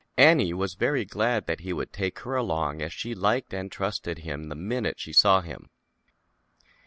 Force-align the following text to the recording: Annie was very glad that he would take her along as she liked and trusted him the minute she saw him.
Annie 0.17 0.51
was 0.51 0.73
very 0.73 1.05
glad 1.05 1.45
that 1.45 1.59
he 1.59 1.71
would 1.71 1.93
take 1.93 2.17
her 2.21 2.35
along 2.35 2.81
as 2.81 2.91
she 2.91 3.13
liked 3.13 3.53
and 3.53 3.71
trusted 3.71 4.17
him 4.17 4.49
the 4.49 4.55
minute 4.55 4.99
she 4.99 5.13
saw 5.13 5.41
him. 5.41 5.69